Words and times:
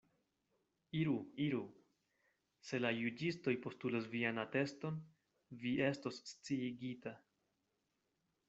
Iru, 0.99 1.17
iru; 1.47 1.59
se 2.69 2.79
la 2.85 2.91
juĝistoj 3.01 3.55
postulas 3.67 4.09
vian 4.15 4.45
ateston, 4.45 5.01
vi 5.65 5.77
estos 5.93 6.21
sciigita. 6.35 7.15